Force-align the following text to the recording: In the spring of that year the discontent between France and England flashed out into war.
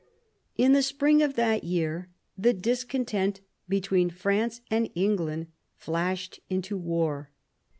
In 0.57 0.73
the 0.73 0.81
spring 0.81 1.21
of 1.21 1.35
that 1.35 1.63
year 1.63 2.09
the 2.35 2.53
discontent 2.53 3.41
between 3.69 4.09
France 4.09 4.61
and 4.71 4.89
England 4.95 5.45
flashed 5.77 6.39
out 6.41 6.43
into 6.49 6.75
war. 6.75 7.29